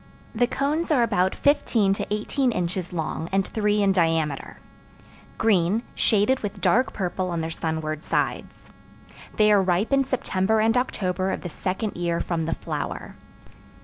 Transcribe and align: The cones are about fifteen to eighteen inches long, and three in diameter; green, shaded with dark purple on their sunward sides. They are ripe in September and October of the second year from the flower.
The 0.33 0.47
cones 0.47 0.89
are 0.89 1.03
about 1.03 1.35
fifteen 1.35 1.93
to 1.93 2.11
eighteen 2.11 2.51
inches 2.51 2.91
long, 2.91 3.29
and 3.31 3.45
three 3.47 3.83
in 3.83 3.91
diameter; 3.91 4.57
green, 5.37 5.83
shaded 5.93 6.39
with 6.39 6.59
dark 6.59 6.91
purple 6.91 7.29
on 7.29 7.41
their 7.41 7.51
sunward 7.51 8.01
sides. 8.03 8.71
They 9.37 9.51
are 9.51 9.61
ripe 9.61 9.93
in 9.93 10.03
September 10.03 10.59
and 10.59 10.75
October 10.75 11.29
of 11.29 11.41
the 11.41 11.49
second 11.49 11.95
year 11.95 12.19
from 12.19 12.45
the 12.45 12.55
flower. 12.55 13.13